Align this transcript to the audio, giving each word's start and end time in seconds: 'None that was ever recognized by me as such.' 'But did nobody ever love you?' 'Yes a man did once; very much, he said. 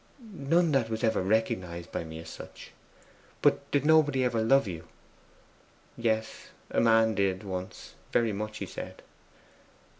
'None 0.33 0.71
that 0.71 0.89
was 0.89 1.03
ever 1.03 1.21
recognized 1.21 1.91
by 1.91 2.03
me 2.03 2.17
as 2.17 2.27
such.' 2.31 2.71
'But 3.43 3.69
did 3.69 3.85
nobody 3.85 4.23
ever 4.23 4.41
love 4.41 4.67
you?' 4.67 4.87
'Yes 5.95 6.47
a 6.71 6.81
man 6.81 7.13
did 7.13 7.43
once; 7.43 7.93
very 8.11 8.33
much, 8.33 8.57
he 8.57 8.65
said. 8.65 9.03